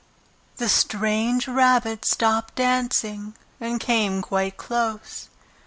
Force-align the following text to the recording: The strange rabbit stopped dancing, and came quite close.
The 0.57 0.67
strange 0.67 1.47
rabbit 1.47 2.05
stopped 2.05 2.55
dancing, 2.55 3.35
and 3.59 3.79
came 3.79 4.23
quite 4.23 4.57
close. 4.57 5.27